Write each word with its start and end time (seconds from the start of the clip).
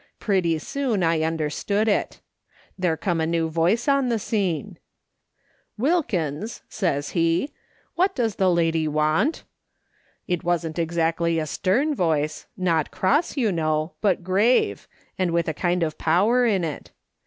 Pretty 0.19 0.57
soon 0.57 1.03
I 1.03 1.21
understood 1.21 1.87
it. 1.87 2.21
There 2.75 2.97
come 2.97 3.21
a 3.21 3.27
new 3.27 3.49
voice 3.51 3.87
on 3.87 4.09
the 4.09 4.17
scene:' 4.17 4.79
Wilkins/ 5.77 6.63
says 6.67 7.11
he,' 7.11 7.51
what 7.97 8.15
does 8.15 8.37
the 8.37 8.49
lady 8.49 8.87
want 8.87 9.43
V 10.25 10.33
It 10.33 10.43
wasn't 10.43 10.79
exactly 10.79 11.37
a 11.37 11.45
stern 11.45 11.93
voice, 11.93 12.47
not 12.57 12.89
cross, 12.89 13.37
you 13.37 13.51
know, 13.51 13.93
but 14.01 14.23
grave, 14.23 14.87
and 15.19 15.29
with 15.29 15.47
a 15.47 15.53
kind 15.53 15.83
of 15.83 15.99
power 15.99 16.47
in 16.47 16.63
it. 16.63 16.89